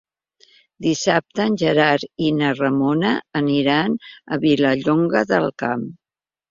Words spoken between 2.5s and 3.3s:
Ramona